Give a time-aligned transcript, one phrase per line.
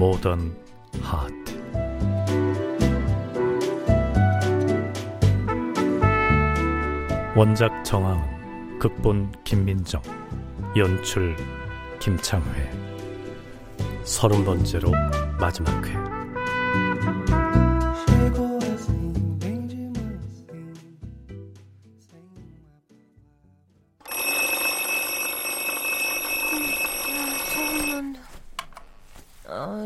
[0.00, 0.56] 모던
[1.02, 1.60] 하트
[7.36, 10.00] 원작 정하은 극본 김민정
[10.74, 11.36] 연출
[11.98, 12.70] 김창회.
[14.02, 14.90] 서른 번째로
[15.38, 15.99] 마지막 회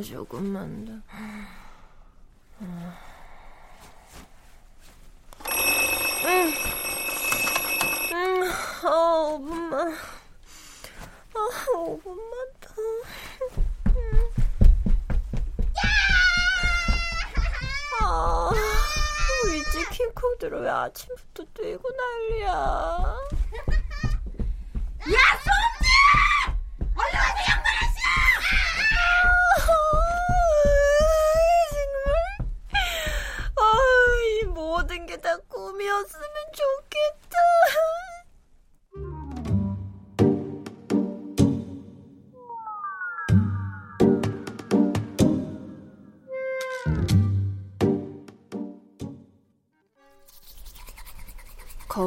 [0.04, 0.92] 조금만 더.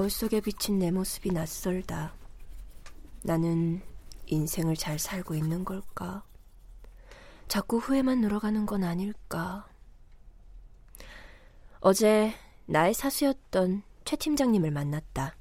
[0.08, 2.14] 거울 속에 비친 내 모습이 낯설다.
[3.24, 3.82] 나는
[4.28, 6.24] 인생을 잘 살고 있는 걸까?
[7.50, 9.68] 자꾸 후회만 늘어가는 건 아닐까?
[11.82, 12.34] 어제
[12.68, 15.36] 나의 사수였던 최 팀장님을 만났다.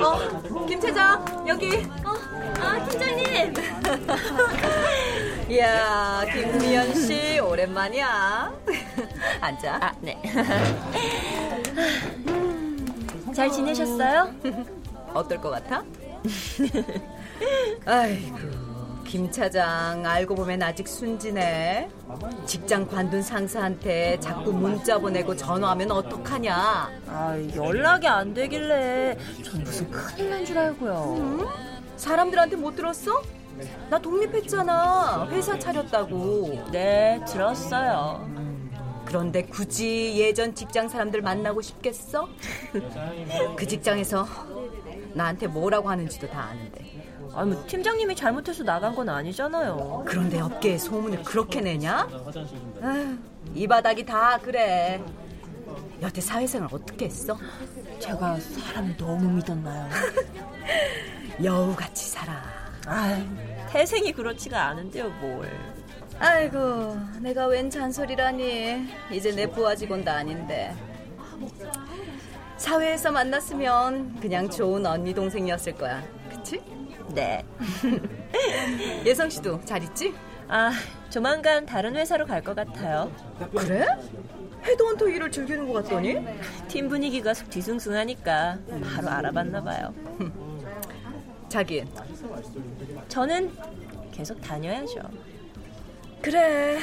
[0.00, 1.74] 어, 김 차장 여기.
[2.04, 2.14] 어,
[2.60, 3.54] 아 팀장님.
[5.50, 8.52] 이야 김미연 씨 오랜만이야.
[9.40, 9.78] 앉아.
[9.82, 10.16] 아 네.
[13.34, 14.32] 잘 지내셨어요?
[15.12, 15.82] 어떨 것 같아?
[17.84, 18.36] 아이고,
[19.04, 21.88] 김 차장 알고 보면 아직 순진해.
[22.46, 26.54] 직장 관둔 상사한테 자꾸 문자 보내고 전화하면 어떡하냐?
[27.08, 31.48] 아, 연락이 안 되길래 전 무슨 큰일 난 줄 알고요.
[31.96, 33.20] 사람들한테 못 들었어?
[33.88, 35.28] 나 독립했잖아.
[35.30, 36.68] 회사 차렸다고.
[36.72, 38.28] 네, 들었어요.
[39.04, 42.28] 그런데 굳이 예전 직장 사람들 만나고 싶겠어?
[43.56, 44.26] 그 직장에서
[45.14, 47.08] 나한테 뭐라고 하는지도 다 아는데.
[47.34, 50.04] 아니, 뭐 팀장님이 잘못해서 나간 건 아니잖아요.
[50.06, 52.08] 그런데 업계에 소문을 그렇게 내냐?
[52.82, 53.18] 아휴,
[53.54, 55.02] 이 바닥이 다 그래.
[56.02, 57.36] 여태 사회생활 어떻게 했어?
[57.98, 59.88] 제가 사람 너무 믿었나요?
[61.42, 62.59] 여우같이 살아.
[62.92, 63.24] 아,
[63.70, 65.48] 태생이 그렇지가 않은데요, 뭘.
[66.18, 68.88] 아이고, 내가 웬 잔소리라니.
[69.12, 70.74] 이제 내 부하 직원도 아닌데.
[72.56, 76.02] 사회에서 만났으면 그냥 좋은 언니 동생이었을 거야.
[76.28, 76.60] 그치?
[77.14, 77.44] 네.
[79.06, 80.12] 예성 씨도 잘 있지?
[80.48, 80.72] 아,
[81.10, 83.10] 조만간 다른 회사로 갈 것 같아요.
[83.56, 83.86] 그래?
[84.64, 86.16] 헤드헌터 일을 즐기는 것 같더니?
[86.68, 88.58] 팀 분위기가 속 뒤숭숭하니까
[88.94, 89.94] 바로 알아봤나 봐요.
[91.50, 91.84] 자기.
[93.08, 93.52] 저는
[94.12, 95.00] 계속 다녀야죠.
[96.22, 96.78] 그래.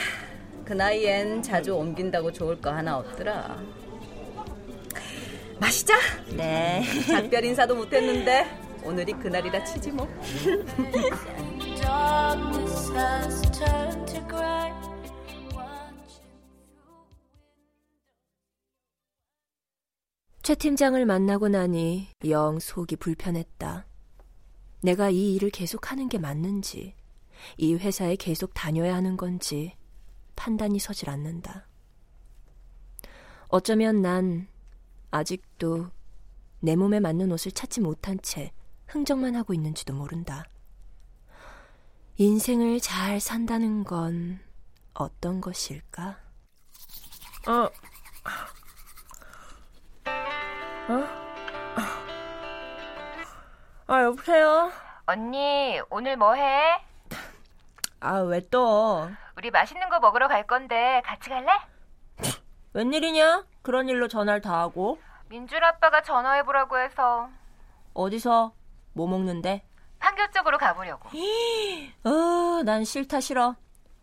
[0.66, 3.64] 그 나이엔 자주 옮긴다고 좋을 거 하나 없더라.
[5.58, 5.96] 마시자.
[6.36, 6.84] 네.
[7.08, 8.46] 작별 인사도 못했는데
[8.84, 10.06] 오늘이 그날이라 치지 뭐.
[20.44, 23.87] 최 팀장을 만나고 나니 영 속이 불편했다.
[24.82, 26.96] 내가 이 일을 계속 하는 게 맞는지,
[27.58, 29.76] 이 회사에 계속 다녀야 하는 건지
[30.36, 31.68] 판단이 서질 않는다.
[33.50, 34.48] 어쩌면 난
[35.12, 35.90] 아직도
[36.60, 38.52] 내 몸에 맞는 옷을 찾지 못한 채
[38.88, 40.46] 흥정만 하고 있는지도 모른다.
[42.18, 44.40] 인생을 잘 산다는 건
[44.94, 46.20] 어떤 것일까?
[47.48, 47.70] 어.
[50.90, 51.27] 어?
[53.88, 54.72] 아, 여보세요?
[55.06, 56.82] 언니, 오늘 뭐 해?
[58.00, 59.10] 아, 왜 또?
[59.38, 61.48] 우리 맛있는 거 먹으러 갈 건데 같이 갈래?
[62.74, 63.46] 웬일이냐?
[63.62, 65.00] 그런 일로 전화를 다 하고.
[65.30, 67.30] 민준 아빠가 전화해보라고 해서
[67.94, 68.54] 어디서?
[68.94, 69.64] 뭐 먹는데?
[70.00, 71.10] 판교 쪽으로 가보려고.
[72.04, 73.56] 어, 난 싫다 싫어.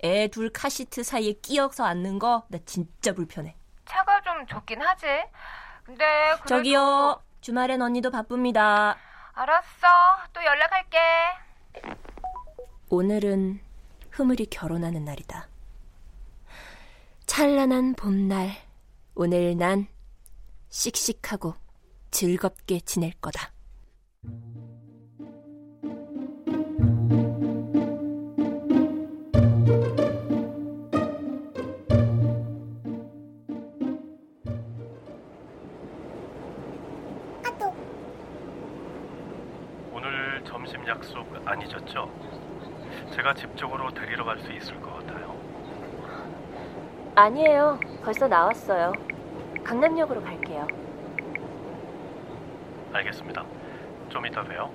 [0.02, 3.54] 애 둘 카시트 사이에 끼어서 앉는 거 나 진짜 불편해.
[3.86, 5.06] 차가 좀 좋긴 하지.
[5.84, 6.04] 근데
[6.36, 6.46] 그래도...
[6.46, 7.22] 저기요.
[7.40, 8.96] 주말엔 언니도 바쁩니다.
[9.34, 9.88] 알았어.
[10.32, 10.98] 또 연락할게.
[12.88, 13.60] 오늘은
[14.10, 15.48] 흐물이 결혼하는 날이다.
[17.26, 18.52] 찬란한 봄날,
[19.14, 19.88] 오늘 난
[20.69, 21.56] 씩씩하고
[22.12, 23.54] 즐겁게 지낼 거다.
[41.44, 42.08] 안 잊었죠?
[43.14, 45.35] 제가 집 쪽으로 데리러 갈 수 있을 것 같아요.
[47.14, 47.79] 아니에요.
[48.02, 48.93] 벌써 나왔어요.
[49.62, 50.67] 강남역으로 갈게요.
[52.93, 53.44] 알겠습니다.
[54.08, 54.70] 좀 이따 봬요.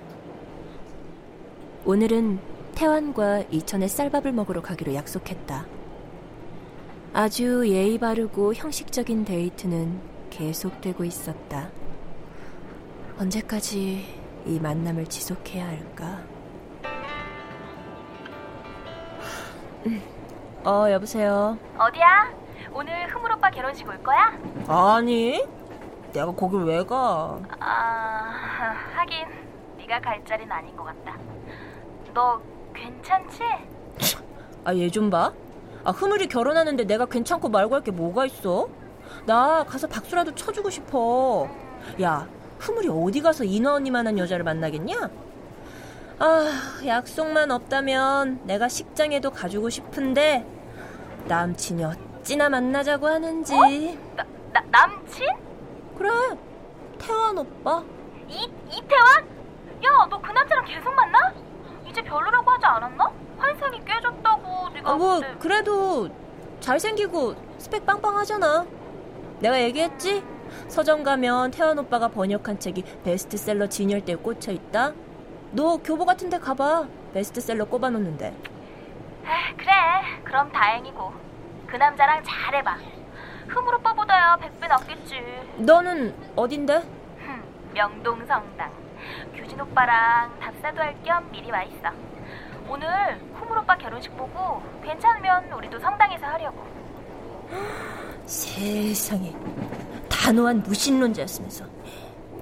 [1.86, 2.40] 오늘은
[2.76, 5.66] 태환과 이천에 쌀밥을 먹으러 가기로 약속했다.
[7.14, 10.00] 아주 예의 바르고 형식적인 데이트는
[10.30, 11.70] 계속되고 있었다.
[13.20, 14.06] 언제까지
[14.46, 16.22] 이 만남을 지속해야 할까?
[20.66, 21.58] 어, 여보세요.
[21.78, 22.30] 어디야?
[22.74, 24.34] 오늘 흐물 오빠 결혼식 올 거야?
[24.68, 25.44] 아니,
[26.14, 27.40] 내가 거길 왜 가?
[27.60, 29.26] 아, 하긴
[29.78, 31.16] 네가 갈 자리는 아닌 것 같다.
[32.14, 32.42] 너
[32.74, 33.42] 괜찮지?
[34.66, 35.32] 아, 얘 좀 봐.
[35.86, 38.68] 아, 흐물이 결혼하는데 내가 괜찮고 말고 할 게 뭐가 있어?
[39.26, 41.48] 나 가서 박수라도 쳐주고 싶어.
[42.02, 42.28] 야,
[42.60, 45.10] 흐물이 어디 가서 인화 언니만한 여자를 만나겠냐?
[46.20, 50.46] 아, 약속만 없다면 내가 식장에도 가주고 싶은데
[51.26, 53.56] 남친이 어찌나 만나자고 하는지.
[54.16, 55.26] 나, 나 남친?
[55.98, 56.10] 그래,
[56.98, 57.84] 태환 오빠.
[58.28, 59.24] 이 이태환?
[59.86, 61.34] 야, 너 그 남자랑 계속 만나?
[61.88, 63.12] 이제 별로라고 하지 않았나?
[63.38, 66.10] 환상이 깨졌다고 네가 아, 뭐 그때- 그래도
[66.60, 68.66] 잘생기고 스펙 빵빵하잖아.
[69.40, 70.22] 내가 얘기했지?
[70.68, 74.92] 서점 가면 태환 오빠가 번역한 책이 베스트셀러 진열대에 꽂혀 있다.
[75.52, 76.88] 너 교보 같은 데 가봐.
[77.14, 78.28] 베스트셀러 꼽아놓는데.
[78.28, 79.72] 에, 그래,
[80.24, 81.14] 그럼 다행이고
[81.68, 82.78] 그 남자랑 잘해봐.
[83.48, 85.22] 흐물 오빠보다야 백배 낫겠지.
[85.58, 86.76] 너는 어딘데?
[86.78, 88.72] 흠, 명동성당.
[89.36, 91.90] 규진 오빠랑 답사도 할 겸 미리 와 있어.
[92.70, 92.88] 오늘
[93.34, 96.64] 흐물 오빠 결혼식 보고 괜찮으면 우리도 성당에서 하려고.
[98.26, 99.34] 세상에.
[100.10, 101.66] 단호한 무신론자였으면서.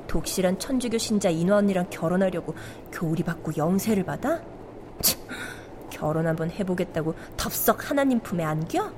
[0.08, 2.56] 독실한 천주교 신자 인화 언니랑 결혼하려고
[2.92, 4.40] 교우리 받고 영세를 받아?
[5.02, 5.20] 참,
[5.90, 8.90] 결혼 한번 해보겠다고 덥석 하나님 품에 안겨?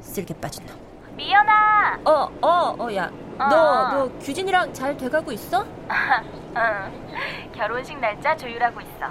[0.00, 0.76] 쓸개 빠진 놈.
[1.16, 2.00] 미연아.
[2.04, 3.10] 어, 어, 어, 야.
[3.38, 3.44] 어.
[3.48, 5.64] 너, 너 규진이랑 잘 돼가고 있어?
[6.56, 7.52] 응.
[7.54, 9.10] 결혼식 날짜 조율하고 있어.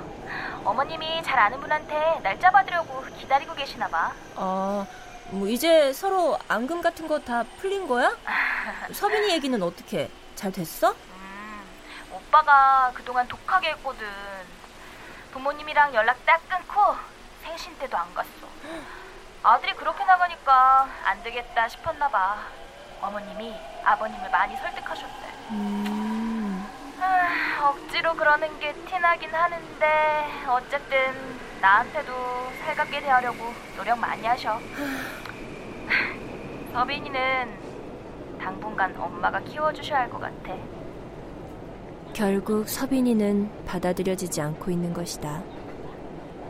[0.64, 4.12] 어머님이 잘 아는 분한테 날짜 받으려고 기다리고 계시나 봐.
[4.36, 4.86] 어,
[5.32, 8.16] 뭐 이제 서로 앙금 같은 거 다 풀린 거야?
[8.92, 10.10] 서빈이 얘기는 어떻게?
[10.42, 10.90] 잘 됐어?
[10.90, 11.62] 음,
[12.12, 14.08] 오빠가 그동안 독하게 했거든.
[15.34, 16.96] 부모님이랑 연락 딱 끊고
[17.44, 18.30] 생신 때도 안 갔어.
[19.44, 22.40] 아들이 그렇게 나가니까 안 되겠다 싶었나 봐.
[23.02, 25.28] 어머님이 아버님을 많이 설득하셨대.
[25.52, 26.68] 음,
[27.00, 34.60] 아, 억지로 그러는 게 티나긴 하는데 어쨌든 나한테도 살갑게 대하려고 노력 많이 하셔.
[36.74, 37.61] 서빈이는
[38.42, 40.56] 당분간 엄마가 키워주셔야 할 것 같아.
[42.14, 45.42] 결국 서빈이는 받아들여지지 않고 있는 것이다.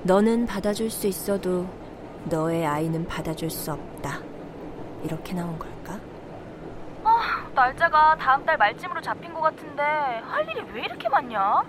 [0.03, 1.67] 너는 받아줄 수 있어도
[2.25, 4.19] 너의 아이는 받아줄 수 없다.
[5.03, 5.99] 이렇게 나온 걸까?
[7.03, 11.61] 아, 날짜가 다음 달 말쯤으로 잡힌 것 같은데 할 일이 왜 이렇게 많냐?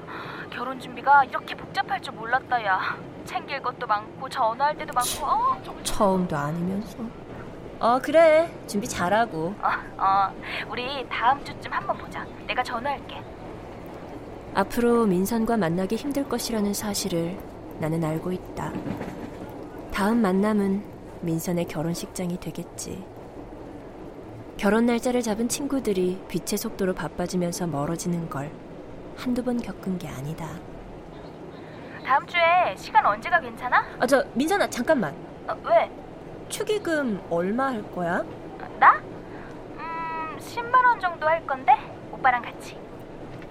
[0.50, 2.97] 결혼 준비가 이렇게 복잡할 줄 몰랐다 야.
[3.25, 6.99] 챙길 것도 많고 전화할 때도 많고 어, 처음도 아니면서.
[7.83, 8.49] 어, 그래.
[8.69, 9.57] 준비 잘하고.
[9.61, 10.33] 어, 어.
[10.71, 12.25] 우리 다음 주쯤 한번 보자.
[12.47, 13.21] 내가 전화할게.
[14.55, 17.37] 앞으로 민선과 만나기 힘들 것이라는 사실을
[17.81, 18.73] 나는 알고 있다.
[19.93, 20.85] 다음 만남은
[21.23, 23.05] 민선의 결혼식장이 되겠지.
[24.57, 28.53] 결혼 날짜를 잡은 친구들이 빛의 속도로 바빠지면서 멀어지는 걸
[29.17, 30.49] 한두 번 겪은 게 아니다.
[32.05, 33.85] 다음 주에 시간 언제가 괜찮아?
[33.99, 35.12] 아, 저, 민선아, 잠깐만.
[35.49, 35.91] 어, 왜?
[36.52, 38.23] 축의금 얼마 할 거야?
[38.78, 38.97] 나?
[39.78, 41.73] 음, 10만 원 정도 할 건데
[42.12, 42.76] 오빠랑 같이.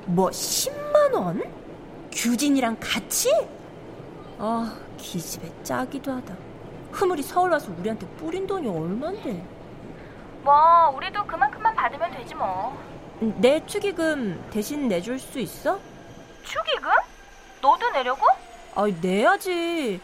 [0.06, 1.42] 뭐, 10만 원?
[2.12, 3.34] 규진이랑 같이?
[4.38, 6.36] 아, 기집애 짜기도 하다.
[6.92, 9.44] 흐물이 서울 와서 우리한테 뿌린 돈이 얼만데?
[10.44, 12.78] 뭐 우리도 그만큼만 받으면 되지 뭐.
[13.20, 15.80] 내 축의금 대신 내줄 수 있어?
[16.44, 16.92] 축의금?
[17.64, 18.28] 너도 내려고?
[18.76, 20.00] 아, 내야지.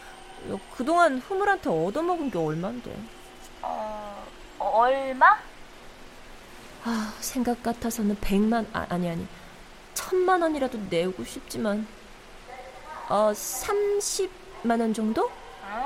[0.50, 2.96] 야, 그동안 흐물한테 얻어먹은 게 얼만데.
[3.62, 4.26] 어,
[4.60, 5.38] 어, 얼마?
[6.86, 9.28] 아, 생각 같아서는 백만, 아, 아니, 아니.
[9.94, 11.88] 천만 원이라도 내고 싶지만.
[13.10, 15.30] 어, 30만 원 정도?
[15.64, 15.86] 응?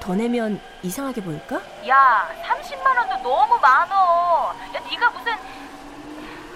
[0.00, 1.60] 더 내면 이상하게 보일까?
[1.88, 4.54] 야, 30만 원도 너무 많어.
[4.74, 5.32] 야, 네가 무슨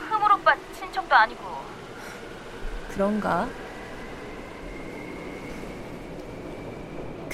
[0.08, 1.64] 흐물 오빠 친척도 아니고.
[2.92, 3.48] 그런가?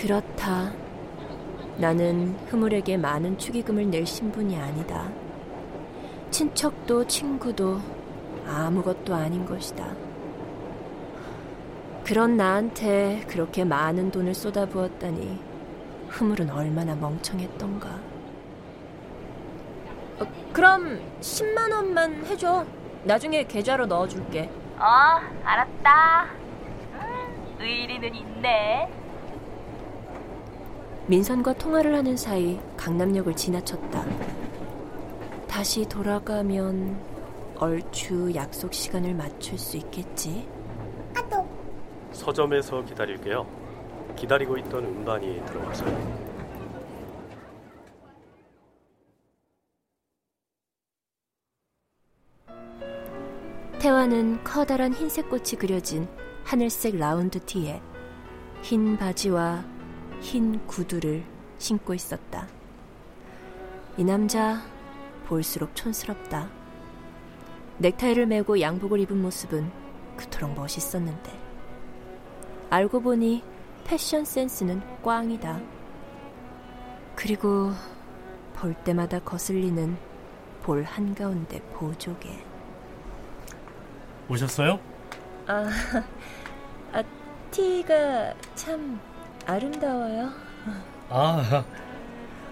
[0.00, 0.72] 그렇다.
[1.76, 5.12] 나는 흐물에게 많은 축의금을 낼 신분이 아니다.
[6.30, 7.78] 친척도 친구도
[8.46, 9.94] 아무것도 아닌 것이다.
[12.02, 15.38] 그런 나한테 그렇게 많은 돈을 쏟아부었다니
[16.08, 17.90] 흐물은 얼마나 멍청했던가.
[20.20, 22.64] 어, 그럼 10만 원만 해줘.
[23.04, 24.50] 나중에 계좌로 넣어줄게.
[24.78, 26.24] 어, 알았다.
[26.94, 28.99] 음, 의리는 있네.
[31.10, 34.06] 민선과 통화를 하는 사이 강남역을 지나쳤다.
[35.48, 36.96] 다시 돌아가면
[37.56, 40.48] 얼추 약속 시간을 맞출 수 있겠지.
[42.12, 43.44] 서점에서 기다릴게요.
[44.14, 46.30] 기다리고 있던 음반이 들어와서요.
[53.80, 56.06] 태화는 커다란 흰색 꽃이 그려진
[56.44, 57.82] 하늘색 라운드 티에
[58.62, 59.79] 흰 바지와
[60.20, 61.24] 흰 구두를
[61.58, 62.46] 신고 있었다.
[63.96, 64.62] 이 남자
[65.26, 66.48] 볼수록 촌스럽다.
[67.78, 69.70] 넥타이를 메고 양복을 입은 모습은
[70.16, 71.38] 그토록 멋있었는데
[72.68, 73.42] 알고 보니
[73.84, 75.60] 패션 센스는 꽝이다.
[77.16, 77.72] 그리고
[78.54, 79.96] 볼 때마다 거슬리는
[80.62, 82.28] 볼 한가운데 보조개.
[84.28, 84.78] 오셨어요?
[85.46, 85.68] 아,
[86.92, 87.02] 아
[87.50, 89.00] 티가 참
[89.50, 90.30] 아름다워요.
[91.08, 91.64] 아,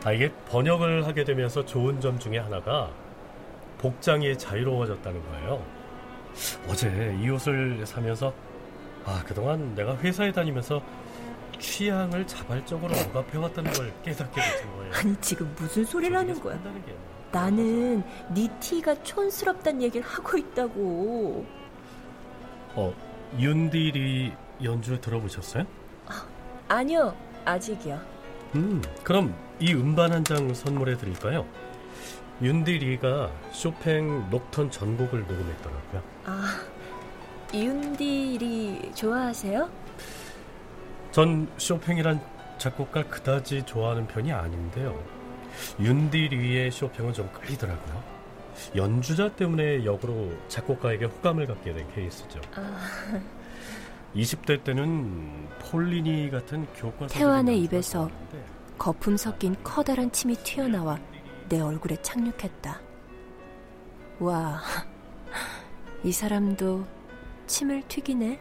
[0.04, 2.90] 아, 이게 번역을 하게 되면서 좋은 점 중에 하나가
[3.78, 5.64] 복장이 자유로워졌다는 거예요.
[6.68, 8.32] 어제 이 옷을 사면서
[9.04, 10.82] 아, 그동안 내가 회사에 다니면서
[11.60, 14.92] 취향을 자발적으로 억압해왔다는 걸 깨닫게 된 거예요.
[14.94, 16.58] 아니 지금 무슨 소리를 하는 거야?
[17.30, 18.02] 나는
[18.34, 21.46] 네 티가 촌스럽단 얘기를 하고 있다고.
[22.74, 22.94] 어,
[23.38, 24.32] 윤디리
[24.64, 25.64] 연주 들어보셨어요?
[26.06, 26.26] 아
[26.84, 28.00] 니요, 아직이요.
[28.54, 31.46] 음, 그럼 이 음반 한 장 선물해 드릴까요?
[32.40, 36.02] 윤디리가 쇼팽 녹턴 전곡을 녹음했더라고요.
[36.26, 36.60] 아,
[37.52, 39.68] 윤디리 좋아하세요?
[41.10, 42.20] 전 쇼팽이란
[42.58, 45.02] 작곡가 그다지 좋아하는 편이 아닌데요.
[45.80, 48.18] 윤디리의 쇼팽은 좀 끌리더라고요.
[48.76, 52.40] 연주자 때문에 역으로 작곡가에게 호감을 갖게 된 케이스죠.
[52.54, 52.78] 아,
[54.14, 58.10] 20대 때는 폴리니 같은 교과서 태환의 입에서
[58.78, 60.98] 거품 섞인 커다란 침이 튀어나와
[61.48, 62.80] 내 얼굴에 착륙했다.
[64.20, 64.60] 와,
[66.04, 66.86] 이 사람도
[67.46, 68.40] 침을 튀기네.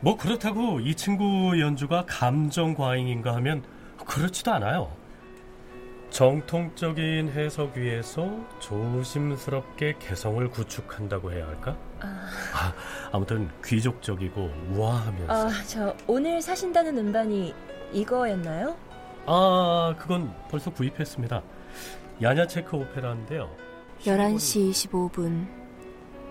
[0.00, 3.62] 뭐 그렇다고 이 친구 연주가 감정 과잉인가 하면
[4.06, 4.90] 그렇지도 않아요.
[6.10, 11.76] 정통적인 해석 위에서 조심스럽게 개성을 구축한다고 해야 할까?
[12.00, 12.74] 아,
[13.12, 17.54] 아 무튼 귀족적이고 우아하면서 아, 저 오늘 사신다는 음반이
[17.92, 18.76] 이거였나요?
[19.26, 21.42] 아 그건 벌써 구입했습니다.
[22.20, 23.48] 야냐체크 오페라인데요.
[24.02, 25.46] 11시 25분.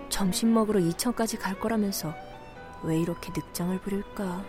[0.10, 2.14] 점심 먹으러 2층까지 갈 거라면서
[2.84, 4.44] 왜 이렇게 늑장을 부릴까?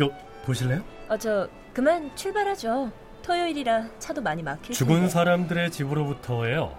[0.00, 0.10] 요
[0.44, 0.82] 보실래요?
[1.08, 2.90] 어, 저 그만 출발하죠.
[3.22, 5.08] 토요일이라 차도 많이 막힐 죽은 텐데.
[5.08, 6.76] 사람들의 집으로부터예요.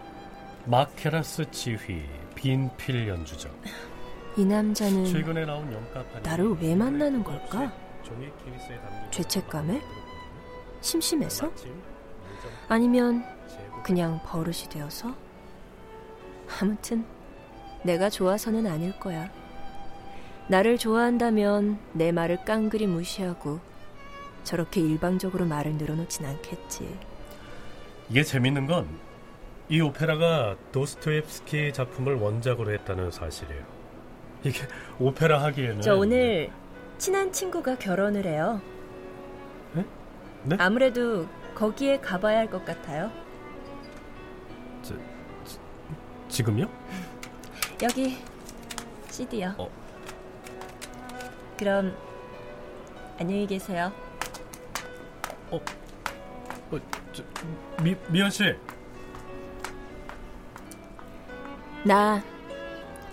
[0.65, 2.03] 마케라스 지휘
[2.35, 3.49] 빈필 연주죠.
[4.37, 5.69] 이 남자는 최근에 나온
[6.23, 7.71] 나를 왜 만나는 걸까?
[9.11, 9.81] 죄책감에?
[10.81, 11.51] 심심해서?
[12.67, 13.23] 아니면
[13.83, 15.13] 그냥 버릇이 되어서?
[16.59, 17.05] 아무튼
[17.83, 19.29] 내가 좋아서는 아닐 거야.
[20.47, 23.59] 나를 좋아한다면 내 말을 깡그리 무시하고
[24.43, 26.87] 저렇게 일방적으로 말을 늘어놓진 않겠지.
[28.09, 28.87] 이게 재밌는 건
[29.69, 33.63] 이 오페라가 도스토옙스키 작품을 원작으로 했다는 사실이에요.
[34.43, 34.59] 이게
[34.99, 36.51] 오페라 하기에는 저 오늘
[36.97, 38.61] 친한 친구가 결혼을 해요.
[39.73, 39.85] 네?
[40.43, 40.57] 네?
[40.59, 43.09] 아무래도 거기에 가봐야 할 것 같아요.
[46.27, 46.67] 지금요?
[47.81, 48.17] 여기
[49.09, 49.53] CD요.
[49.57, 49.69] 어.
[51.57, 51.95] 그럼
[53.19, 53.91] 안녕히 계세요.
[55.57, 56.79] 어,
[57.11, 57.23] 저,
[57.83, 58.43] 미, 미연 씨.
[61.85, 62.21] 나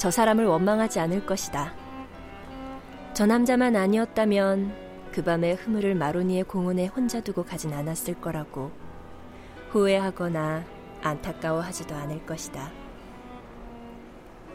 [0.01, 1.75] 저 사람을 원망하지 않을 것이다.
[3.13, 4.75] 저 남자만 아니었다면
[5.13, 8.73] 그 밤에 흐물을 마로니의 공원에 혼자 두고 가진 않았을 거라고
[9.69, 10.65] 후회하거나
[11.03, 12.73] 안타까워하지도 않을 것이다.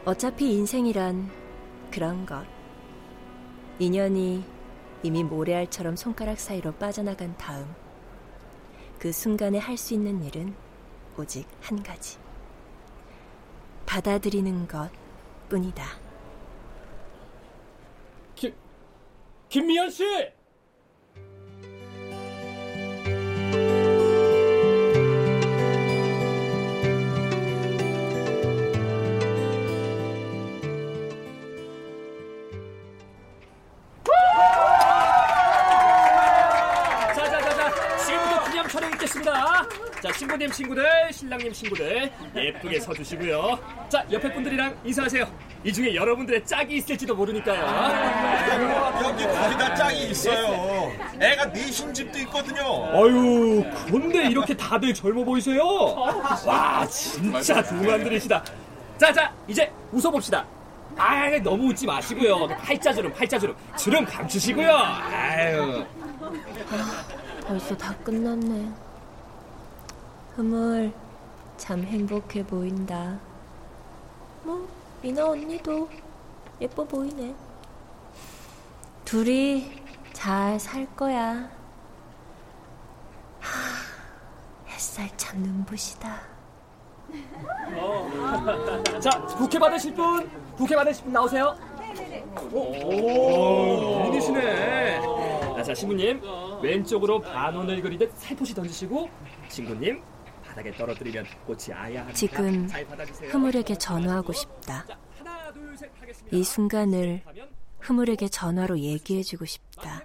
[0.04, 1.30] 어차피 인생이란
[1.92, 2.44] 그런 것.
[3.78, 4.42] 인연이
[5.02, 7.74] 이미 모래알처럼 손가락 사이로 빠져나간 다음
[8.98, 10.54] 그 순간에 할 수 있는 일은
[11.18, 12.18] 오직 한 가지.
[13.86, 14.90] 받아들이는 것
[15.48, 15.84] 뿐이다.
[18.34, 18.54] 김,
[19.48, 20.04] 김미연 씨!
[40.36, 43.58] 신부님 친구들, 신랑님 친구들 예쁘게 서주시고요.
[43.88, 45.26] 자 옆에 분들이랑 인사하세요.
[45.64, 47.60] 이 중에 여러분들의 짝이 있을지도 모르니까요.
[49.02, 50.92] 여기 거의 다 짝이 있어요.
[51.20, 52.84] 애가 넷인 집도 있거든요.
[52.92, 55.64] 아유, 그런데 이렇게 다들 젊어 보이세요?
[56.44, 58.44] 와, 진짜 동안들이시다.
[58.98, 60.46] 자, 자, 이제 웃어봅시다.
[60.98, 62.46] 아, 너무 웃지 마시고요.
[62.48, 63.56] 팔자주름, 팔자주름.
[63.78, 64.70] 주름 감추시고요.
[64.70, 65.84] 아유.
[67.46, 68.85] 벌써 다 끝났네.
[70.36, 70.92] 흐물,
[71.56, 73.18] 참 행복해 보인다.
[74.44, 74.68] 뭐,
[75.00, 75.88] 미나 언니도
[76.60, 77.34] 예뻐 보이네.
[79.06, 79.80] 둘이
[80.12, 81.48] 잘 살 거야.
[83.40, 86.20] 하, 햇살 참 눈부시다.
[89.00, 91.56] 자, 부케 받으실 분, 부케 받으실 분 나오세요.
[92.52, 95.00] 오, 미인이시네.
[95.56, 96.20] 아, 자, 신부님,
[96.62, 99.08] 왼쪽으로 반원을 그리듯 살포시 던지시고,
[99.48, 100.02] 친구님,
[100.56, 102.10] 바닥에 떨어뜨리면 꽃이 아야.
[102.14, 102.66] 지금.
[103.30, 104.86] 흐물에게 전화하고 싶다.
[106.32, 107.22] 이 순간을
[107.80, 110.02] 흐물에게 전화로 얘기해주고 싶다.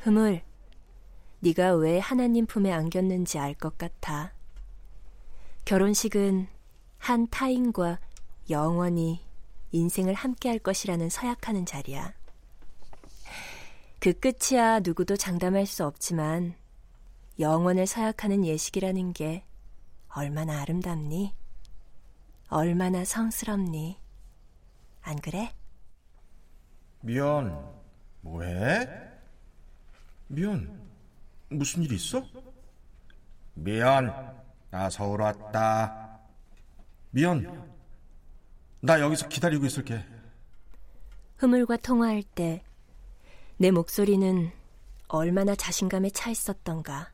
[0.00, 0.40] 흐물,
[1.40, 4.32] 네가 왜 하나님 품에 안겼는지 알 것 같아.
[5.66, 6.48] 결혼식은
[6.96, 7.98] 한 타인과
[8.48, 9.20] 영원히
[9.72, 12.14] 인생을 함께할 것이라는 서약하는 자리야.
[14.00, 16.54] 그 끝이야 누구도 장담할 수 없지만
[17.38, 19.44] 영원을 서약하는 예식이라는 게
[20.08, 21.34] 얼마나 아름답니?
[22.48, 23.98] 얼마나 성스럽니?
[25.02, 25.52] 안 그래?
[27.00, 27.72] 미연,
[28.20, 28.88] 뭐해?
[30.28, 30.88] 미연,
[31.50, 32.24] 무슨 일 있어?
[33.54, 36.20] 미연, 나 서울 왔다.
[37.10, 37.72] 미연,
[38.80, 40.04] 나 여기서 기다리고 있을게.
[41.36, 42.64] 흐물과 통화할 때
[43.56, 44.50] 내 목소리는
[45.06, 47.12] 얼마나 자신감에 차 있었던가.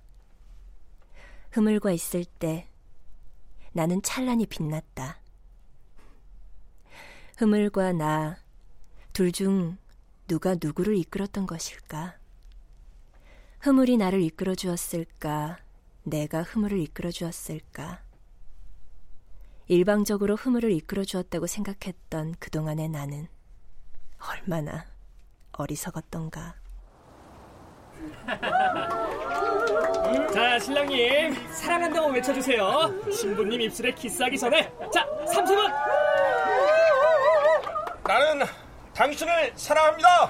[1.50, 2.68] 흐물과 있을 때
[3.72, 5.20] 나는 찬란히 빛났다.
[7.36, 8.38] 흐물과 나,
[9.12, 9.78] 둘 중
[10.26, 12.16] 누가 누구를 이끌었던 것일까?
[13.60, 15.58] 흐물이 나를 이끌어 주었을까?
[16.04, 18.02] 내가 흐물을 이끌어 주었을까?
[19.66, 23.28] 일방적으로 흐물을 이끌어 주었다고 생각했던 그동안의 나는
[24.18, 24.86] 얼마나
[25.52, 26.54] 어리석었던가.
[30.32, 32.92] 자, 신랑님, 사랑한다고 외쳐주세요.
[33.12, 34.72] 신부님 입술에 키스하기 전에.
[34.92, 35.70] 자, 삼성은
[38.04, 38.44] 나는
[38.94, 40.26] 당신을 사랑합니다.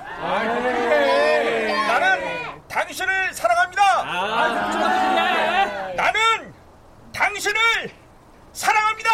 [1.87, 2.21] 나는
[2.69, 3.83] 당신을 사랑합니다.
[4.05, 4.49] 아?
[5.97, 6.53] 나는
[7.15, 7.61] 당신을
[8.53, 9.11] 사랑합니다.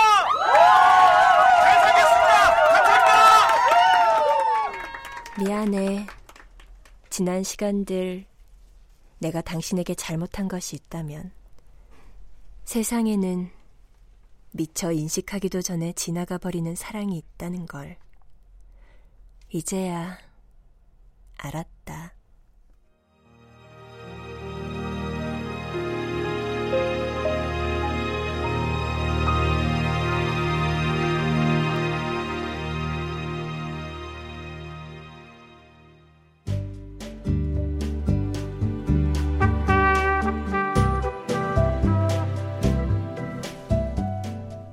[1.63, 2.55] 잘 살겠습니다.
[2.73, 3.15] 감사합니다.
[5.39, 6.07] 미안해.
[7.09, 8.25] 지난 시간들
[9.19, 11.33] 내가 당신에게 잘못한 것이 있다면
[12.65, 13.51] 세상에는
[14.53, 17.97] 미처 인식하기도 전에 지나가 버리는 사랑이 있다는 걸
[19.51, 20.19] 이제야
[21.39, 22.16] 알았다.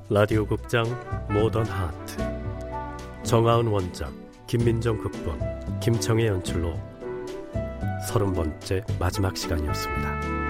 [0.09, 0.85] 라디오 극장
[1.29, 2.17] 모던 하트
[3.23, 4.11] 정아은 원작
[4.47, 6.77] 김민정 극본 김청의 연출로
[8.05, 10.42] 서른 번째 마지막 시간이었습니다.